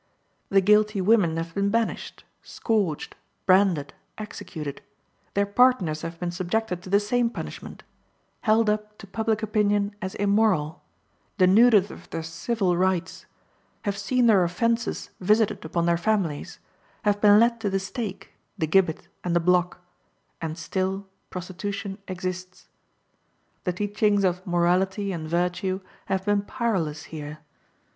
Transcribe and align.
The 0.49 0.61
guilty 0.61 0.99
women 0.99 1.37
have 1.37 1.53
been 1.53 1.69
banished, 1.69 2.23
scourged, 2.41 3.15
branded, 3.45 3.93
executed; 4.17 4.81
their 5.35 5.45
partners 5.45 6.01
have 6.01 6.19
been 6.19 6.31
subjected 6.31 6.81
to 6.81 6.89
the 6.89 6.99
same 6.99 7.29
punishment; 7.29 7.83
held 8.41 8.67
up 8.67 8.97
to 8.97 9.05
public 9.05 9.43
opinion 9.43 9.95
as 10.01 10.15
immoral; 10.15 10.81
denuded 11.37 11.91
of 11.91 12.09
their 12.09 12.23
civil 12.23 12.75
rights; 12.75 13.27
have 13.83 13.95
seen 13.95 14.25
their 14.25 14.43
offenses 14.43 15.11
visited 15.19 15.63
upon 15.63 15.85
their 15.85 15.97
families; 15.97 16.57
have 17.03 17.21
been 17.21 17.39
led 17.39 17.59
to 17.61 17.69
the 17.69 17.77
stake, 17.79 18.31
the 18.57 18.65
gibbet, 18.65 19.07
and 19.23 19.35
the 19.35 19.39
block, 19.39 19.81
and 20.41 20.57
still 20.57 21.05
prostitution 21.29 21.99
exists. 22.07 22.69
The 23.65 23.73
teachings 23.73 24.23
of 24.23 24.47
morality 24.47 25.11
and 25.11 25.29
virtue 25.29 25.79
have 26.07 26.25
been 26.25 26.41
powerless 26.41 27.03
here. 27.03 27.37